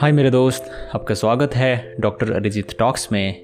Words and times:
हाय 0.00 0.12
मेरे 0.12 0.30
दोस्त 0.30 0.70
आपका 0.94 1.14
स्वागत 1.14 1.54
है 1.54 1.96
डॉक्टर 2.00 2.32
अरिजीत 2.32 2.78
टॉक्स 2.78 3.12
में। 3.12 3.34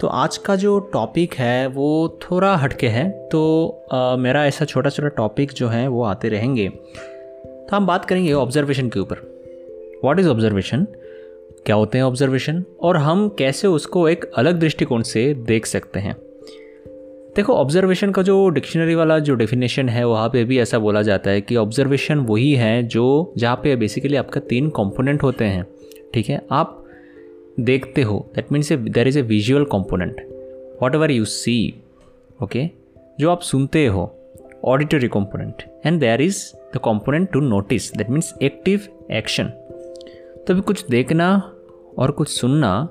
तो 0.00 0.06
आज 0.06 0.36
का 0.36 0.56
जो 0.56 0.78
टॉपिक 0.78 1.34
है 1.34 1.66
वो 1.66 2.18
थोड़ा 2.22 2.56
हटके 2.56 2.88
है 2.88 3.28
तो 3.28 3.68
आ, 3.92 4.16
मेरा 4.16 4.46
ऐसा 4.46 4.64
छोटा 4.64 4.90
छोटा 4.90 5.08
टॉपिक 5.08 5.52
जो 5.52 5.68
है 5.68 5.88
वो 5.88 6.02
आते 6.02 6.28
रहेंगे। 6.28 6.68
तो 7.46 7.76
हम 7.76 7.86
बात 7.86 8.04
करेंगे 8.04 8.32
ऑब्जर्वेशन 8.32 8.88
के 8.88 9.00
ऊपर। 9.00 9.16
व्हाट 10.04 10.18
इज़ 10.18 10.28
ऑब्जर्वेशन 10.28 10.86
क्या 11.66 11.76
होते 11.76 11.98
हैं 11.98 12.04
ऑब्जर्वेशन 12.04 12.64
और 12.80 12.96
हम 12.96 13.28
कैसे 13.28 13.68
उसको 13.68 14.08
एक 14.08 14.30
अलग 14.36 14.58
दृष्टिकोण 14.58 15.02
से 15.02 15.34
देख 15.34 15.66
सकते 15.66 16.00
हैं? 16.00 16.16
देखो 17.36 17.52
ऑब्जर्वेशन 17.52 18.10
का 18.10 18.22
जो 18.22 18.48
डिक्शनरी 18.48 18.94
वाला 18.94 19.18
जो 19.18 19.34
डेफिनेशन 19.34 19.88
है, 19.88 20.04
वहाँ 20.06 20.28
पे 20.28 20.44
भी 20.44 20.58
ऐसा 20.58 20.78
बोला 20.78 21.02
जाता 21.02 21.30
है 21.30 21.40
कि 21.40 21.56
ऑब्जर्वेशन 21.56 22.18
वही 22.18 22.54
है 22.54 22.82
जो, 22.82 23.32
जहाँ 23.36 23.56
पे 23.56 23.76
बेसिकली 23.76 24.16
आपका 24.16 24.40
तीन 24.40 24.68
कंपोनेंट 24.68 25.22
होते 25.22 25.44
हैं, 25.44 25.66
ठीक 26.14 26.28
है? 26.28 26.40
आप 26.50 26.84
देखते 27.60 28.02
हो 28.02 28.30
that 28.34 28.52
means 28.52 28.72
a 28.72 28.76
there 28.76 29.08
is 29.08 29.18
a 29.18 29.22
visual 29.22 29.64
component 29.64 30.20
whatever 30.94 31.10
you 31.10 31.24
see 31.24 31.74
okay 32.42 32.68
जो 33.20 33.30
आप 33.30 33.40
सुनते 33.40 33.86
हो 33.86 34.14
auditory 34.64 35.08
component 35.08 35.62
and 35.86 36.00
there 36.00 36.20
is 36.20 36.38
the 36.74 36.80
component 36.84 37.30
to 37.32 37.40
notice 37.40 37.94
that 37.96 38.10
means 38.10 38.34
active 38.42 38.80
action 39.12 39.44
तो 39.44 40.52
अभी 40.52 40.60
कुछ 40.60 40.86
देखना 40.90 41.50
और 41.98 42.10
कुछ 42.10 42.28
सुनना, 42.28 42.88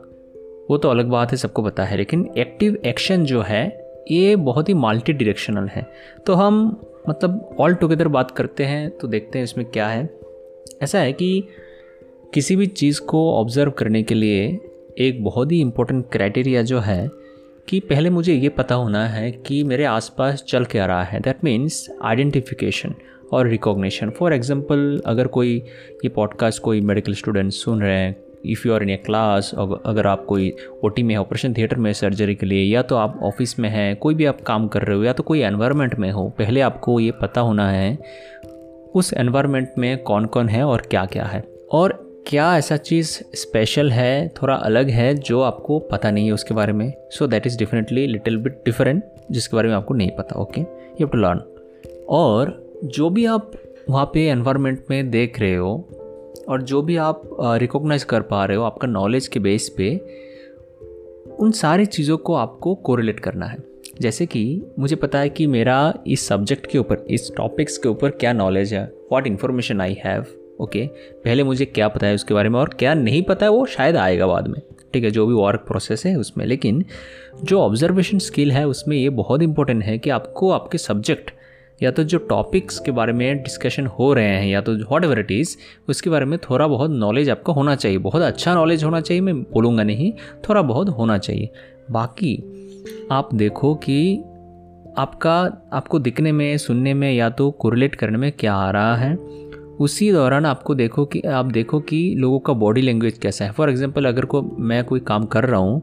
वो 0.69 0.77
तो 0.77 0.89
अलग 0.89 1.05
बात 1.05 1.31
है, 1.31 1.38
सबको 1.38 1.61
पता 1.61 1.83
है, 1.83 1.97
लेकिन 1.97 2.30
एक्टिव 2.38 2.77
एक्शन 2.85 3.25
जो 3.25 3.41
है 3.41 3.82
ये 4.12 4.35
बहुत 4.35 4.70
ही 4.70 4.73
मल्टी 4.73 5.13
डिरेक्शनल 5.13 5.67
है। 5.67 5.85
तो 6.25 6.34
हम 6.34 6.81
मतलब 7.09 7.55
ऑल 7.59 7.73
टुगेदर 7.73 8.07
बात 8.07 8.31
करते 8.31 8.63
हैं 8.63 8.89
तो 8.89 9.07
देखते 9.07 9.39
हैं 9.39 9.44
इसमें 9.44 9.66
क्या 9.66 9.88
है। 9.88 10.09
ऐसा 10.81 10.99
है 10.99 11.13
कि 11.13 11.44
किसी 12.34 12.55
भी 12.55 12.67
चीज़ 12.67 13.02
को 13.02 13.33
ऑब्ज़र्व 13.33 13.72
करने 13.72 14.03
के 14.03 14.16
लिए 14.16 14.59
एक 14.97 15.23
बहुत 15.23 15.52
ही 15.52 15.61
इम्पोर्टेंट 15.61 16.05
क्राइटेरिया 16.11 16.61
जो 16.61 16.80
है 16.80 17.09
कि 17.67 17.80
पहले 17.80 18.09
मुझे 18.09 18.33
ये 18.33 18.50
पता 18.50 18.75
होना 18.75 19.08
है 19.08 19.31
कि 19.31 19.64
मेरे 19.64 19.86
आसपास 19.86 20.44
चल 20.47 20.66
क्या 20.66 20.86
रहा 20.86 21.03
है। 21.03 21.20
दैट 21.20 21.44
मीन्स 21.44 21.88
आइडेंटिफिकेशन 22.03 22.95
और 23.33 23.47
रिकॉग्निशन 23.47 24.09
फॉर 24.09 24.33
एग्जांपल 24.33 25.02
अगर 25.05 25.27
कोई 25.27 25.55
ये 26.05 26.09
पॉडकास्ट 26.09 26.61
कोई 26.61 26.81
मेडिकल 26.81 27.14
स्टूडेंट 27.14 27.52
सुन 27.52 27.81
रहे 27.81 27.97
हैं 27.97 28.22
if 28.45 28.67
you 28.67 28.73
are 28.73 28.83
in 28.83 28.89
a 28.89 28.95
class 28.95 29.52
अगर 29.86 30.08
आप 30.08 30.25
कोई 30.25 30.55
OT 30.86 31.02
में 31.03 31.16
है 31.16 31.22
ऑपरेशन 31.22 31.53
थिएटर 31.53 31.75
में 31.75 31.94
सर्जरी 31.94 32.36
के 32.36 32.45
लिए, 32.45 32.73
या 32.73 32.81
तो 32.81 32.95
आप 32.95 33.19
ऑफ़िस 33.23 33.59
में 33.59 33.69
हैं, 33.69 33.95
कोई 33.95 34.16
भी 34.16 34.25
आप 34.25 34.41
काम 34.41 34.67
कर 34.67 34.81
रहे 34.81 34.97
हो, 34.97 35.03
या 35.03 35.13
तो 35.13 35.23
कोई 35.23 35.41
एनवायरनमेंट 35.41 35.95
में 35.95 36.11
हो, 36.11 36.30
पहले 36.30 36.61
आपको 36.61 36.99
ये 36.99 37.11
पता 37.11 37.41
होना 37.41 37.71
है 37.71 37.97
उस 38.95 39.14
एनवायरनमेंट 39.14 39.69
में 39.77 39.97
कौन 39.97 40.25
कौन 40.25 40.49
है 40.49 40.64
और 40.64 40.81
क्या 40.81 41.05
क्या 41.05 41.23
है। 41.23 41.44
और 41.71 42.14
क्या 42.27 42.58
ऐसा 42.58 42.77
चीज़ 42.77 43.19
स्पेशल 43.36 43.91
है, 43.91 44.27
थोड़ा 44.27 44.55
अलग 44.55 44.89
है, 44.89 45.14
जो 45.14 45.41
आपको 45.41 45.80
पता 45.80 46.11
नहीं 46.11 46.25
है 46.25 46.31
उसके 46.31 46.53
बारे 46.53 46.73
में? 46.73 46.94
So 47.11 47.27
that 47.27 47.47
is 47.47 47.58
definitely 47.58 48.08
little 48.08 48.38
bit 48.38 48.61
different 48.66 49.03
जिसके 49.31 49.58
बारे 49.58 49.69
में 49.69 49.75
आपको 49.75 49.94
नहीं 49.94 50.11
पता 50.11 50.39
okay 50.41 50.61
you 50.61 50.95
have 51.02 51.08
to 51.08 51.17
learn 51.17 51.41
और 52.09 52.64
जो 52.83 53.09
भी 53.09 53.25
आप 53.25 53.52
वहाँ 53.89 54.11
पे 54.14 54.27
एनवायरनमेंट 54.27 54.86
में 54.89 55.09
देख 55.09 55.39
रहे 55.39 55.55
हो 55.55 55.89
और 56.50 56.62
जो 56.62 56.81
भी 56.81 56.98
आप 56.98 57.30
रिकॉग्नाइज 57.42 58.03
कर 58.03 58.22
पा 58.22 58.45
रहे 58.45 58.58
हो 58.58 58.64
आपका 58.64 58.88
नॉलेज 58.88 59.28
के 59.28 59.39
बेस 59.39 59.70
पे, 59.78 59.95
उन 61.39 61.52
सारी 61.52 61.86
चीज़ों 61.86 62.17
को 62.17 62.34
आपको 62.34 62.76
कोरिलेट 62.76 63.20
करना 63.20 63.45
है। 63.45 63.58
जैसे 64.02 64.26
कि 64.26 64.61
मुझे 64.80 64.95
पता 64.95 65.20
है 65.20 65.30
कि 65.30 65.48
मेरा 65.48 65.94
इस 66.08 66.28
सब्जेक्ट 66.28 66.66
के 66.67 66.78
ऊपर, 66.78 67.06
इस 67.09 67.31
टॉपिक्स 67.38 67.78
के 67.78 67.89
ऊपर 67.89 68.09
क्या 68.11 68.34
नॉलेज 68.34 68.73
है 68.73 68.84
what 69.11 69.28
information 69.28 69.81
I 69.81 69.98
have 70.06 70.26
okay 70.61 70.86
पहले 71.23 71.44
मुझे 71.44 71.66
क्या 71.66 71.88
पता 71.88 72.08
है 72.08 72.16
उसके 72.16 72.34
बारे 72.34 72.50
में 72.50 72.59
और 72.59 72.70
क्या 72.80 72.94
नहीं 72.94 73.22
पता 73.23 73.45
है 73.45 73.52
वो 73.52 73.66
शायद 73.66 73.95
आएगा 73.95 74.28
बाद 74.28 74.48
में, 74.48 74.61
ठीक 74.94 75.04
है? 75.04 75.11
जो 75.11 75.26
भी 75.28 75.34
वर्क 75.34 75.64
प्रोसेस 75.67 76.06
है 76.06 76.16
उसमें। 76.16 76.45
लेकिन 76.45 76.83
जो 77.43 77.60
ऑब्जर्वेशन 77.60 78.20
स्किल 78.20 78.52
है 78.52 78.67
उसमें 78.67 78.98
ये 78.98 79.10
बहुत 79.10 79.42
इंपॉर्टेंट 79.42 79.83
है 79.83 79.98
कि 79.98 80.10
आपको 80.10 80.52
आपके 80.52 80.77
सब्जेक्ट 80.77 81.32
या 81.84 81.92
तो 81.92 82.04
जो 82.04 82.17
टॉपिक्स 82.17 82.80
के 82.80 82.92
बारे 82.92 83.14
में 83.14 83.44
डिस्कशन 83.44 83.86
हो 83.86 84.14
रहे 84.14 84.26
हैं, 84.26 84.48
या 84.48 84.61
तो 84.61 84.76
वॉट 84.76 85.04
एवर 85.04 85.20
इट 85.20 85.32
इज़ 85.32 85.58
उसके 85.89 86.10
बारे 86.10 86.26
में 86.26 86.39
थोड़ा 86.39 86.67
बहुत 86.67 86.92
नॉलेज 86.92 87.30
आपका 87.30 87.54
होना 87.54 87.76
चाहिए। 87.76 87.98
बहुत 87.98 88.22
अच्छा 88.22 88.54
नॉलेज 88.54 88.84
होना 88.84 89.02
चाहिए, 89.02 89.22
मैं 89.22 89.44
बोलूँगा 89.44 89.84
नहीं, 89.84 90.14
थोड़ा 90.50 90.61
बहुत 90.61 90.89
होना 90.89 91.17
चाहिए। 91.17 91.50
बाकी, 91.92 92.36
आप 93.11 93.36
देखो 93.36 93.76
कि 93.76 94.23
आपका, 94.98 95.67
आपको 95.73 96.00
दिखने 96.00 96.32
में, 96.32 96.58
सुनने 96.58 96.94
में, 96.94 97.14
या 97.14 97.30
तो 97.30 97.52
कोरिलेट 97.52 97.95
करने 97.95 98.17
में 98.17 98.32
क्या 98.32 98.54
आ 98.55 98.72
रहा 98.72 98.95
है। 98.95 99.16
उसी 99.80 100.11
दौरान 100.11 100.45
आपको 100.45 100.76
देखो 100.76 101.05
कि, 101.05 101.22
आप 101.22 101.45
देखो 101.45 101.80
कि 101.80 102.16
लोगों 102.17 102.40
का 102.40 102.54
बॉडी 102.54 102.82
लैंग्वेज 102.82 103.17
कैसा 103.17 103.45
है। 103.45 103.52
फॉर 103.52 103.70
एग्जांपल 103.70 104.05
अगर 104.05 104.26
को, 104.26 104.42
मैं 104.42 104.84
कोई 104.84 105.00
काम 105.00 105.26
कर 105.26 105.45
रहा 105.45 105.60
हूँ 105.60 105.82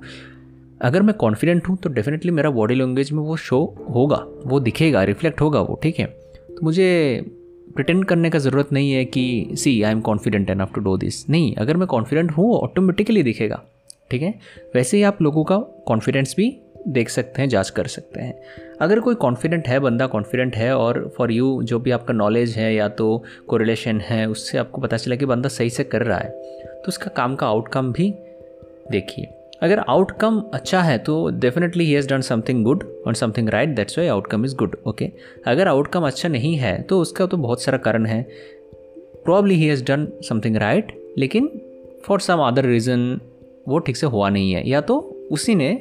अगर 0.80 1.02
मैं 1.02 1.14
कॉन्फिडेंट 1.16 1.68
हूँ 1.68 1.76
तो 1.76 1.88
डेफिनेटली 1.88 2.30
मेरा 2.30 2.50
बॉडी 2.50 2.74
लैंग्वेज 2.74 3.12
में 3.12 3.22
वो 3.22 3.36
शो 3.38 3.58
होगा, 3.94 4.24
वो 4.46 4.60
दिखेगा 4.60 5.02
रिफ्लेक्ट 5.04 5.40
होगा 5.40 5.60
वो, 5.60 5.78
ठीक 5.82 5.98
है? 5.98 6.06
तो 6.06 6.64
मुझे 6.64 7.24
प्रिटेंड 7.76 8.04
करने 8.04 8.30
का 8.30 8.38
ज़रूरत 8.38 8.72
नहीं 8.72 8.92
है 8.92 9.04
कि 9.04 9.50
see 9.54 9.82
I 9.82 9.92
am 9.92 10.00
confident 10.00 10.50
enough 10.50 10.72
to 10.74 10.80
do 10.80 10.96
this 10.96 11.28
नहीं, 11.30 11.54
अगर 11.54 11.76
मैं 11.76 11.86
कॉन्फिडेंट 11.88 12.30
हूँ 12.30 12.52
ऑटोमेटिकली 12.54 13.22
दिखेगा, 13.22 13.62
ठीक 14.10 14.22
है? 14.22 14.34
वैसे 14.74 14.96
ही 14.96 15.02
आप 15.02 15.22
लोगों 15.22 15.44
का 15.44 15.56
कॉन्फिडेंस 15.86 16.34
भी 16.36 16.56
देख 16.88 17.08
सकते 17.08 17.42
हैं, 17.42 17.48
जाँच 17.48 17.70
कर 17.70 17.86
सकते 17.86 18.20
हैं। 18.20 18.34
अगर 18.80 19.00
कोई 19.00 19.14
कॉन्फिडेंट 19.14 19.66
है, 19.68 19.78
बंदा 19.80 20.06
कॉन्फिडेंट 20.06 20.56
है, 20.56 20.74
और 20.76 21.12
फॉर 21.16 21.32
यू 21.32 21.62
जो 21.62 21.78
भी 21.78 21.90
आपका 21.90 22.14
नॉलेज 22.14 22.56
है, 22.56 22.74
या 22.74 22.88
तो 22.90 23.22
कोरिलेशन 23.48 24.00
है, 24.00 24.26
उससे 24.28 24.58
आपको 24.58 24.80
पता 24.80 24.96
चला 24.96 25.16
कि 25.16 25.26
बंदा 25.26 25.48
सही 25.48 25.70
से 25.70 25.84
कर 25.84 26.02
रहा 26.02 26.18
है 26.18 26.30
तो 26.74 26.88
उसका 26.88 27.10
काम 27.16 27.34
का 27.36 27.46
आउटकम 27.46 27.92
भी 27.92 28.12
देखिए। 28.90 29.28
अगर 29.62 29.78
आउटकम 29.78 30.38
अच्छा 30.54 30.80
है 30.80 30.96
तो 30.98 31.14
definitely 31.40 31.84
he 31.84 31.92
has 31.92 32.08
done 32.08 32.20
something 32.20 32.62
good 32.64 32.84
और 33.06 33.14
something 33.14 33.48
right 33.48 33.74
that's 33.76 33.98
why 33.98 34.06
outcome 34.08 34.44
is 34.44 34.54
good 34.56 34.76
okay 34.86 35.10
अगर 35.46 35.68
आउटकम 35.68 36.06
अच्छा 36.06 36.28
नहीं 36.28 36.54
है 36.56 36.80
तो 36.82 37.00
उसका 37.00 37.26
तो 37.26 37.36
बहुत 37.36 37.62
सारा 37.62 37.78
कारण 37.78 38.06
है। 38.06 38.22
Probably 39.24 39.54
he 39.54 39.66
has 39.66 39.84
done 39.84 40.06
something 40.28 40.56
right 40.56 40.92
लेकिन 41.18 41.50
फॉर 42.04 42.20
सम 42.20 42.40
अदर 42.40 42.66
रीज़न 42.66 43.20
वो 43.68 43.78
ठीक 43.78 43.96
से 43.96 44.06
हुआ 44.06 44.28
नहीं 44.28 44.52
है, 44.52 44.68
या 44.68 44.80
तो 44.80 44.98
उसी 45.32 45.54
ने 45.54 45.72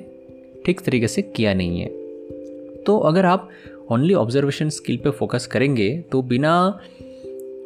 ठीक 0.66 0.82
तरीके 0.82 1.08
से 1.08 1.22
किया 1.22 1.54
नहीं 1.54 1.80
है। 1.82 1.88
तो 2.84 2.98
अगर 3.00 3.26
आप 3.26 3.50
ओनली 3.92 4.14
ऑब्जर्वेशन 4.14 4.70
स्किल 4.70 4.98
पे 4.98 5.10
फोकस 5.12 5.46
करेंगे 5.48 5.90
तो 6.12 6.22
बिना 6.22 6.54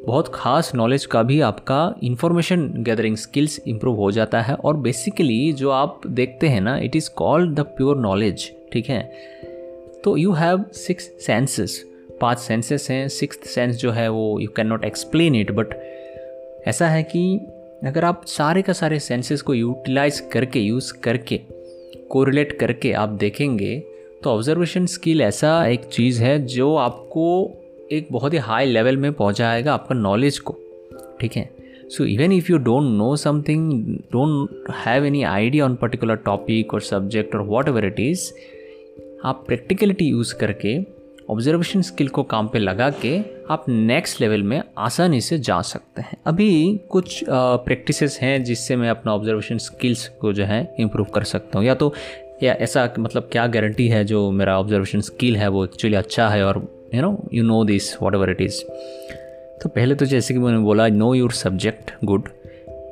बहुत 0.05 0.31
ख़ास 0.35 0.75
नॉलेज 0.75 1.05
का 1.05 1.23
भी 1.23 1.41
आपका 1.41 1.95
इंफॉर्मेशन 2.03 2.73
गैदरिंग 2.77 3.17
स्किल्स 3.17 3.59
इंप्रूव 3.67 3.95
हो 3.95 4.11
जाता 4.11 4.41
है 4.41 4.55
और 4.55 4.77
बेसिकली 4.77 5.53
जो 5.53 5.69
आप 5.69 6.01
देखते 6.07 6.47
हैं 6.47 6.61
ना 6.61 6.77
it 6.77 6.95
is 6.95 7.09
called 7.15 7.55
the 7.55 7.59
pure 7.59 7.97
knowledge 7.97 8.51
ठीक 8.73 8.89
है? 8.89 9.13
तो 10.03 10.17
यू 10.17 10.31
हैव 10.31 10.65
सिक्स 10.73 11.03
सेंसेस 11.25 11.85
पाँच 12.21 12.37
सेंसेस 12.37 12.87
हैं 12.89 13.07
सिक्स 13.07 13.49
सेंस 13.49 13.75
जो 13.75 13.91
है 13.91 14.09
वो 14.09 14.39
you 14.39 14.47
can 14.47 14.67
not 14.67 14.85
explain 14.85 15.35
it 15.35 15.51
but 15.51 15.67
ऐसा 16.67 16.87
है 16.87 17.03
कि 17.03 17.37
अगर 17.83 18.05
आप 18.05 18.25
सारे 18.25 18.61
का 18.61 18.73
सारे 18.73 18.99
सेंसेस 18.99 19.41
को 19.41 19.53
यूटिलाइज 19.53 20.19
करके 20.19 20.59
यूज़ 20.59 20.93
करके 20.93 21.37
कोरिलेट 22.09 22.59
करके 22.59 22.93
आप 22.93 23.09
देखेंगे 23.09 23.83
तो 24.23 24.29
ऑब्जर्वेशन 24.29 24.85
स्किल 24.85 25.21
ऐसा 25.21 25.67
एक 25.67 25.85
चीज़ 25.85 26.23
है 26.23 26.45
जो 26.45 26.75
आपको 26.75 27.53
एक 27.93 28.07
बहुत 28.11 28.33
ही 28.33 28.37
हाई 28.37 28.65
लेवल 28.65 28.97
में 28.97 29.11
पहुंचाएगा 29.13 29.73
आपका 29.73 29.95
नॉलेज 29.95 30.39
को, 30.39 30.55
ठीक 31.21 31.35
है? 31.37 31.49
So 31.89 32.05
even 32.05 32.31
if 32.31 32.51
you 32.51 32.57
don't 32.57 32.83
know 32.83 33.15
something 33.15 33.83
don't 34.11 34.73
have 34.85 35.05
any 35.05 35.23
idea 35.23 35.65
on 35.65 35.75
particular 35.75 36.15
topic 36.15 36.73
और 36.73 36.81
सब्जेक्ट 36.81 37.35
और 37.35 37.41
वॉट 37.41 37.67
एवर 37.67 37.85
इट 37.85 37.99
इज़ 37.99 38.31
आप 39.25 39.43
प्रैक्टिकलिटी 39.47 40.05
यूज़ 40.05 40.35
करके 40.35 40.77
ऑब्जर्वेशन 41.29 41.81
स्किल 41.81 42.07
को 42.07 42.23
काम 42.23 42.47
पे 42.47 42.59
लगा 42.59 42.89
के 42.89 43.17
आप 43.49 43.65
नेक्स्ट 43.69 44.21
लेवल 44.21 44.43
में 44.43 44.61
आसानी 44.77 45.21
से 45.21 45.37
जा 45.39 45.61
सकते 45.61 46.01
हैं। 46.01 46.17
अभी 46.25 46.79
कुछ 46.89 47.23
प्रैक्टिसेस 47.29 48.19
हैं 48.21 48.43
जिससे 48.43 48.75
मैं 48.75 48.89
अपना 48.89 49.13
ऑब्जर्वेशन 49.13 49.57
स्किल्स 49.57 50.07
को 50.21 50.33
जो 50.33 50.43
है 50.43 50.75
इम्प्रूव 50.79 51.07
कर 51.15 51.23
सकता 51.23 51.59
हूँ। 51.59 51.67
या 51.67 51.75
तो 51.75 51.93
या 52.43 52.53
ऐसा 52.53 52.93
मतलब 52.99 53.29
क्या 53.31 53.47
गारंटी 53.47 53.87
है 53.87 54.03
जो 54.05 54.29
मेरा 54.31 54.59
ऑब्जर्वेशन 54.59 55.01
स्किल 55.01 55.37
है 55.37 55.47
वो 55.47 55.63
एक्चुअली 55.65 55.97
अच्छा 55.97 56.27
है 56.29 56.43
और 56.45 56.82
you 56.95 57.01
know 57.01 57.29
you 57.33 57.43
know 57.43 57.63
this 57.63 58.01
whatever 58.15 58.29
it 58.29 58.41
is 58.41 58.61
तो 59.61 59.69
पहले 59.69 59.95
तो 59.95 60.05
जैसे 60.05 60.33
कि 60.33 60.39
मैंने 60.39 60.57
बोला 60.57 60.87
नो 60.87 61.13
योर 61.13 61.31
सब्जेक्ट 61.31 61.91
गुड 62.03 62.29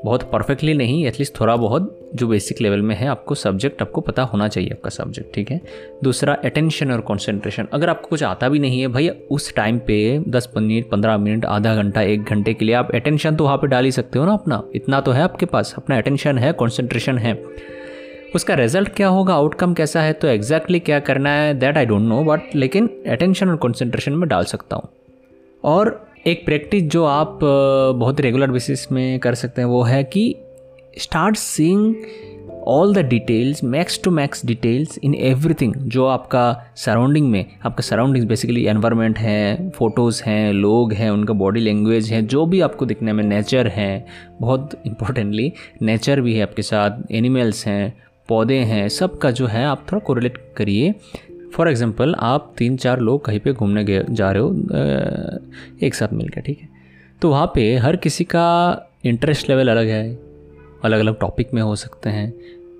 बहुत 0.05 0.23
परफेक्टली 0.31 0.73
नहीं 0.73 1.05
एटलीस्ट 1.07 1.39
थोड़ा 1.39 1.55
बहुत 1.55 2.11
जो 2.15 2.27
बेसिक 2.27 2.61
लेवल 2.61 2.81
में 2.81 2.95
है, 2.95 3.07
आपको 3.07 3.35
सब्जेक्ट 3.35 3.81
आपको 3.81 4.01
पता 4.01 4.23
होना 4.23 4.47
चाहिए 4.47 4.69
आपका 4.69 4.89
सब्जेक्ट 4.89 5.35
ठीक 5.35 5.51
है? 5.51 5.61
दूसरा 6.03 6.33
अटेंशन 6.33 6.91
और 6.91 7.01
कंसंट्रेशन 7.01 7.67
अगर 7.73 7.89
आपको 7.89 8.07
कुछ 8.07 8.23
आता 8.23 8.49
भी 8.49 8.59
नहीं 8.59 8.81
है 8.81 8.87
भैया 8.87 9.13
उस 9.31 9.55
टाइम 9.55 9.79
पे 9.79 10.23
दस 10.27 10.49
मिनट, 10.57 10.89
पंद्रह 10.89 11.17
मिनट, 11.17 11.45
आधा 11.45 11.75
घंटा, 11.75 12.01
एक 12.01 12.23
घंटे 12.23 12.53
के 12.53 12.65
लिए 12.65 12.75
आप 12.75 12.95
अटेंशन 12.95 13.35
तो 13.35 13.43
वहाँ 13.43 13.57
पे 13.57 13.67
डाल 13.67 13.85
ही 13.85 13.91
सकते 13.91 14.19
हो 14.19 14.25
ना 14.25 14.33
अपना. 14.33 14.63
इतना 14.75 15.01
तो 15.01 15.11
है 15.11 15.21
आपके 15.21 15.45
पास. 15.45 15.73
अपना 15.77 15.97
अटेंशन 15.97 16.37
है 16.37 16.51
कॉन्सेंट्रेशन 16.53 17.17
है. 17.17 17.33
उसका 18.35 18.53
रिज़ल्ट 18.53 18.89
क्या 18.89 19.07
होगा? 19.07 19.33
आउटकम 19.33 19.73
कैसा 19.73 20.01
है? 20.01 20.13
तो 20.13 20.27
एग्जैक्टली 20.27 20.77
exactly 20.77 20.85
क्या 20.85 20.99
करना 20.99 21.29
है? 21.29 21.53
That 21.53 21.77
I 21.77 21.85
don't 21.85 22.01
know 22.01 22.23
but 22.23 22.55
लेकिन 22.55 22.89
अटेंशन 23.07 23.49
और 23.49 23.55
कॉन्सेंट्रेशन 23.55 24.13
में 24.13 24.29
डाल 24.29 24.43
सकता 24.43 24.75
हूँ। 24.75 24.89
और 25.63 26.07
एक 26.27 26.45
प्रैक्टिस 26.45 26.83
जो 26.83 27.05
आप 27.05 27.39
बहुत 27.97 28.21
रेगुलर 28.21 28.51
बेसिस 28.51 28.91
में 28.91 29.19
कर 29.19 29.35
सकते 29.35 29.61
हैं, 29.61 29.67
वो 29.69 29.83
है 29.83 30.03
कि 30.03 30.35
start 30.97 31.35
seeing 31.35 31.95
all 32.67 32.93
the 32.95 32.97
details 32.97 33.63
max 33.63 34.03
to 34.03 34.11
max 34.11 34.45
details 34.45 34.99
in 35.03 35.15
everything 35.15 35.75
जो 35.75 36.05
आपका 36.05 36.73
सराउंडिंग 36.75 37.29
में, 37.31 37.45
आपका 37.65 37.81
सराउंडिंग्स 37.81 38.29
बेसिकली 38.29 38.65
एनवायरनमेंट 38.65 39.19
है 39.19 39.69
फ़ोटोज़ 39.69 40.23
हैं, 40.23 40.53
लोग 40.53 40.93
हैं, 40.93 41.09
उनका 41.09 41.33
बॉडी 41.33 41.59
लैंग्वेज 41.59 42.11
है, 42.11 42.21
जो 42.21 42.45
भी 42.45 42.61
आपको 42.61 42.85
दिखने 42.85 43.13
में 43.13 43.23
नेचर 43.23 43.67
है, 43.67 44.05
बहुत 44.41 44.81
इंपॉर्टेंटली 44.87 45.53
नेचर 45.81 46.21
भी 46.21 46.35
है 46.35 46.43
आपके 46.43 46.61
साथ 46.61 47.11
एनिमल्स 47.11 47.67
हैं 47.67 48.10
पौधे 48.31 48.57
हैं 48.65 48.87
सब 48.89 49.17
का 49.17 49.31
जो 49.31 49.47
है, 49.47 49.65
आप 49.65 49.85
थोड़ा 49.91 49.99
कोरिलेट 50.05 50.37
करिए। 50.57 50.93
फॉर 51.53 51.69
एग्ज़ाम्पल 51.69 52.15
आप 52.19 52.53
तीन 52.57 52.77
चार 52.77 52.99
लोग 52.99 53.25
कहीं 53.25 53.39
पे 53.39 53.53
घूमने 53.53 53.83
गए, 53.83 54.03
जा 54.09 54.31
रहे 54.31 54.41
हो 54.41 54.49
एक 55.83 55.95
साथ 55.95 56.13
मिलकर 56.13 56.41
ठीक 56.41 56.59
है? 56.61 56.69
तो 57.21 57.29
वहाँ 57.29 57.51
पे 57.55 57.75
हर 57.77 57.95
किसी 57.95 58.23
का 58.25 58.47
इंटरेस्ट 59.05 59.49
लेवल 59.49 59.67
अलग 59.67 59.87
है। 59.87 60.03
अलग 60.83 60.99
अलग 60.99 61.19
टॉपिक 61.19 61.53
में 61.53 61.61
हो 61.61 61.75
सकते 61.75 62.09
हैं। 62.09 62.33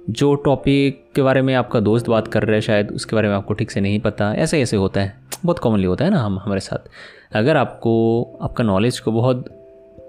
जो 0.09 0.33
टॉपिक 0.36 1.03
के 1.15 1.21
बारे 1.21 1.42
में 1.42 1.53
आपका 1.56 1.80
दोस्त 1.80 2.09
बात 2.09 2.27
कर 2.27 2.44
रहे 2.44 2.56
हैं, 2.56 2.62
शायद 2.62 2.92
उसके 2.92 3.15
बारे 3.15 3.27
में 3.27 3.36
आपको 3.36 3.53
ठीक 3.53 3.71
से 3.71 3.81
नहीं 3.81 4.00
पता। 4.00 4.33
ऐसे 4.36 4.62
ऐसे 4.62 4.77
होता 4.77 5.01
है। 5.01 5.13
बहुत 5.45 5.59
कॉमनली 5.59 5.86
होता 5.86 6.06
है 6.06 6.12
ना 6.12 6.19
हम, 6.19 6.39
हमारे 6.39 6.59
साथ। 6.59 6.89
अगर 7.36 7.57
आपको, 7.57 8.39
आपका 8.42 8.63
नॉलेज 8.63 9.00
को 9.00 9.12
बहुत 9.12 9.45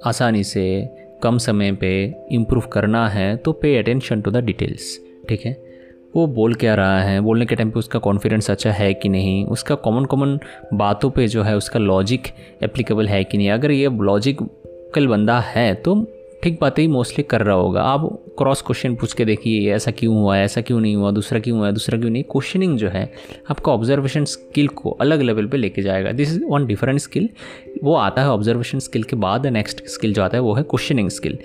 आसानी 0.07 0.45
से, 0.45 0.65
कम 1.23 1.39
समय 1.39 1.73
पे 1.73 1.93
इम्प्रूव 2.33 2.67
करना 2.73 3.09
है 3.09 3.37
तो 3.37 3.53
pay 3.53 3.77
attention 3.79 4.21
to 4.21 4.31
the 4.31 4.37
details 4.37 4.99
ठीक 5.29 5.47
है? 5.47 5.57
वो 6.17 6.27
बोल 6.27 6.55
क्या 6.55 6.75
रहा 6.75 7.01
है? 7.01 7.21
बोलने 7.21 7.47
के 7.47 7.55
टाइम 7.55 7.71
पे 7.71 7.79
उसका 7.79 7.99
कॉन्फिडेंस 7.99 8.51
अच्छा 8.51 8.71
है 8.71 8.93
कि 8.95 9.09
नहीं? 9.09 9.45
उसका 9.47 9.75
कॉमन 9.75 10.05
कॉमन 10.05 10.39
बातों 10.75 11.11
पे 11.11 11.29
जो 11.29 11.43
है 11.43 11.57
उसका 11.57 11.79
लॉजिक 11.79 12.27
एप्लीकेबल 12.63 13.09
है 13.09 13.23
कि 13.25 13.39
नहीं? 13.39 13.51
अगर 13.51 13.71
ये 13.71 13.91
लॉजिकल 13.93 15.07
बंदा 15.07 15.39
है 15.41 15.75
तो 15.75 15.95
ठीक 16.43 16.59
बातें 16.61 16.83
ही 16.83 16.89
मोस्टली 16.89 17.23
कर 17.25 17.41
रहा 17.41 17.55
होगा। 17.55 17.83
आप 17.83 18.03
क्रॉस 18.39 18.63
क्वेश्चन 18.63 18.95
पूछ 18.95 19.13
के 19.13 19.25
देखिए 19.25 19.75
ऐसा 19.75 19.91
क्यों 19.91 20.15
हुआ, 20.15 20.37
ऐसा 20.39 20.61
क्यों 20.61 20.81
नहीं 20.81 20.97
हुआ, 20.97 21.11
दूसरा 21.11 21.39
क्यों 21.41 21.59
हुआ, 21.59 21.71
दूसरा 21.71 21.99
क्यों 21.99 22.11
नहीं? 22.11 22.23
क्वेश्चनिंग 22.23 22.77
जो 22.79 22.89
है, 22.89 23.13
आपका 23.51 23.73
ऑब्जर्वेशन 23.73 24.25
स्किल 24.25 24.69
को 24.69 24.91
अलग 24.91 25.23
लेवल 25.23 25.47
पे 25.47 25.57
लेके 25.57 25.83
जाएगा। 25.83 26.13
This 26.13 26.33
is 26.33 26.45
one 26.45 26.67
different 26.67 27.01
skill 27.01 27.29
वो 27.85 27.95
आता 27.95 28.23
है 28.23 28.31
ऑब्जर्वेशन 28.31 28.79
स्किल 28.79 29.03
के 29.03 29.17
बाद 29.17 29.47
नेक्स्ट 29.47 29.87
स्किल 29.87 30.13
जो 30.13 30.23
आता 30.23 30.37
है, 30.37 30.43
वो 30.43 30.55
है 30.55 30.63
क्वेश्चनिंग 30.63 31.11
स्किल 31.11 31.39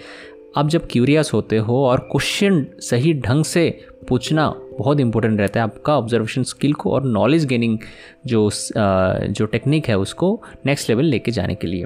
आप 0.57 0.69
जब 0.69 0.87
क्यूरियस 0.91 1.29
होते 1.33 1.57
हो 1.57 1.83
और 1.85 1.99
क्वेश्चन 2.11 2.65
सही 2.79 3.13
ढंग 3.13 3.43
से 3.45 3.63
पूछना 4.07 4.49
बहुत 4.79 4.99
इंपॉर्टेंट 4.99 5.39
रहता 5.39 5.59
है, 5.59 5.63
आपका 5.63 5.97
ऑब्जर्वेशन 5.97 6.43
स्किल 6.43 6.73
को 6.73 6.91
और 6.91 7.03
नॉलेज 7.03 7.45
गेनिंग 7.45 7.77
जो 8.25 8.49
जो 8.77 9.45
टेक्निक 9.45 9.87
है 9.87 9.97
उसको 9.97 10.41
नेक्स्ट 10.65 10.89
लेवल 10.89 11.05
लेके 11.05 11.31
जाने 11.31 11.55
के 11.55 11.67
लिए। 11.67 11.85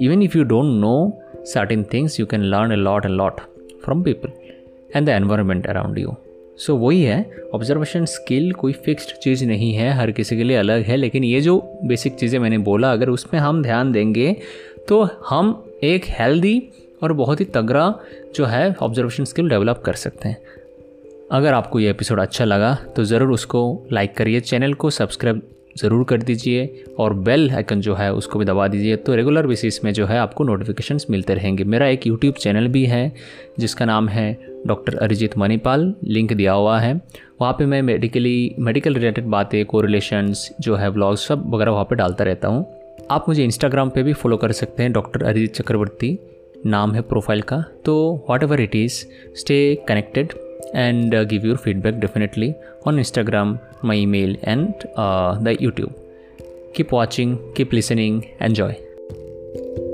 Even 0.00 0.22
if 0.22 0.38
you 0.38 0.44
don't 0.44 0.80
know 0.80 0.94
certain 1.54 1.92
things 1.92 2.18
you 2.20 2.26
can 2.26 2.42
learn 2.44 2.72
a 2.72 2.76
lot 2.76 3.02
and 3.02 3.12
lot 3.12 3.40
from 3.84 4.02
people 4.02 4.32
and 4.96 5.08
the 5.08 5.18
environment 5.18 5.66
around 5.66 5.98
you 5.98 6.14
so 6.58 6.76
वही 6.76 7.02
है 7.02 7.18
ऑब्जर्वेशन 7.54 8.04
स्किल 8.04 8.52
कोई 8.52 8.72
फिक्स्ड 8.72 9.16
चीज़ 9.16 9.44
नहीं 9.44 9.72
है, 9.74 9.92
हर 9.92 10.10
किसी 10.10 10.36
के 10.36 10.44
लिए 10.44 10.56
अलग 10.56 10.82
है, 10.82 10.96
लेकिन 10.96 11.24
ये 11.24 11.40
जो 11.40 11.78
बेसिक 11.84 12.14
चीज़ें 12.14 12.38
मैंने 12.38 12.58
बोला, 12.58 12.92
अगर 12.92 13.08
उसमें 13.08 13.40
हम 13.40 13.62
ध्यान 13.62 13.92
देंगे 13.92 14.36
तो 14.88 15.02
हम 15.28 15.64
एक 15.84 16.04
हेल्दी 16.08 16.62
और 17.02 17.12
बहुत 17.12 17.40
ही 17.40 17.44
तगड़ा 17.46 17.92
जो 18.34 18.44
है 18.44 18.72
ऑब्जर्वेशन 18.74 19.24
स्किल 19.24 19.48
डेवलप 19.48 19.82
कर 19.86 19.94
सकते 19.96 20.28
हैं। 20.28 20.36
अगर 21.32 21.54
आपको 21.54 21.80
ये 21.80 21.90
एपिसोड 21.90 22.20
अच्छा 22.20 22.44
लगा 22.44 22.74
तो 22.96 23.04
ज़रूर 23.04 23.30
उसको 23.30 23.62
लाइक 23.92 24.16
करिए 24.16 24.40
चैनल 24.42 24.72
को 24.74 24.90
सब्सक्राइब 24.90 25.42
ज़रूर 25.78 26.04
कर 26.04 26.22
दीजिए 26.22 26.84
और 26.98 27.14
बेल 27.16 27.50
आइकन 27.50 27.80
जो 27.80 27.94
है 27.94 28.12
उसको 28.14 28.38
भी 28.38 28.44
दबा 28.44 28.66
दीजिए 28.68 28.96
तो 28.96 29.14
रेगुलर 29.14 29.46
बेसिस 29.46 29.82
में 29.84 29.92
जो 29.92 30.06
है 30.06 30.18
आपको 30.18 30.44
नोटिफिकेशंस 30.44 31.06
मिलते 31.10 31.34
रहेंगे। 31.34 31.64
मेरा 31.64 31.86
एक 31.86 32.06
यूट्यूब 32.06 32.34
चैनल 32.34 32.66
भी 32.68 32.84
है, 32.86 33.12
जिसका 33.58 33.84
नाम 33.84 34.08
है 34.08 34.32
डॉक्टर 34.66 34.96
अरिजीत 34.98 35.36
मणिपाल 35.38 35.94
लिंक 36.04 36.32
दिया 36.32 36.52
हुआ 36.52 36.78
है। 36.80 36.92
वहाँ 37.40 37.52
पे 37.52 37.66
मैं 37.66 37.80
मेडिकली 37.82 38.54
मेडिकल 38.58 38.94
रिलेटेड 38.94 39.26
बातें 39.26 39.64
कोरिलेशंस 39.66 40.48
जो 40.60 40.76
है 40.76 40.90
ब्लॉग्स 40.90 41.26
सब 41.28 41.48
वगैरह 41.54 41.70
वहाँ 41.70 41.84
पर 41.84 41.96
डालता 41.96 42.24
रहता 42.24 42.48
हूँ। 42.48 42.66
आप 43.10 43.28
मुझे 43.28 43.44
इंस्टाग्राम 43.44 43.90
पर 43.90 44.02
भी 44.02 44.12
फॉलो 44.14 44.36
कर 44.36 44.52
सकते 44.52 44.82
हैं 44.82 44.92
डॉक्टर 44.92 45.22
अरिजीत 45.22 45.54
चक्रवर्ती 45.54 46.18
नाम 46.66 46.92
है 46.92 47.00
प्रोफ़ाइल 47.02 47.42
का। 47.42 47.62
तो 47.84 47.94
whatever 48.42 48.60
it 48.60 48.76
is 48.76 49.04
stay 49.36 49.58
connected 49.88 50.32
and 50.74 51.14
give 51.14 51.46
your 51.46 51.56
feedback 51.56 52.00
definitely 52.00 52.52
on 52.86 52.98
Instagram 52.98 53.58
my 53.84 54.02
email 54.06 54.36
and 54.44 54.68
the 55.44 55.56
YouTube 55.60 55.94
keep 56.76 56.94
watching 56.94 57.36
keep 57.56 57.74
listening 57.74 58.22
enjoy 58.42 58.74
thank 59.52 59.78
you 59.78 59.89